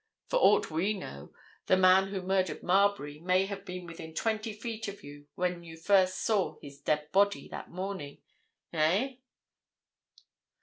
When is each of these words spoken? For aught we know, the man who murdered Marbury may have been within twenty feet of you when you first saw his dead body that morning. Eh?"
For 0.29 0.37
aught 0.39 0.71
we 0.71 0.93
know, 0.93 1.31
the 1.67 1.77
man 1.77 2.07
who 2.07 2.23
murdered 2.23 2.63
Marbury 2.63 3.19
may 3.19 3.45
have 3.45 3.63
been 3.63 3.85
within 3.85 4.15
twenty 4.15 4.51
feet 4.51 4.87
of 4.87 5.03
you 5.03 5.27
when 5.35 5.63
you 5.63 5.77
first 5.77 6.21
saw 6.23 6.55
his 6.59 6.79
dead 6.81 7.11
body 7.11 7.47
that 7.49 7.69
morning. 7.69 8.17
Eh?" 8.73 9.17